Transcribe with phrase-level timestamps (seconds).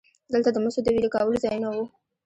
[0.31, 1.83] دلته د مسو د ویلې کولو ځایونه وو